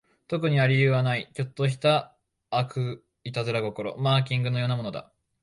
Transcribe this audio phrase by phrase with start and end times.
[0.27, 2.17] 特に理由はない、ちょっとした
[2.49, 5.13] 悪戯心、マーキングのようなものだ